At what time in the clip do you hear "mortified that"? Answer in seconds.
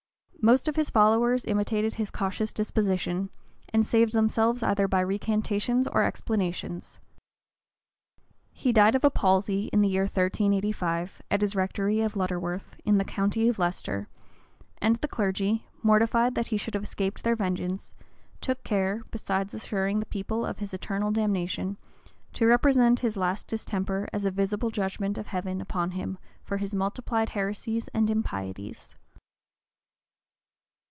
15.83-16.47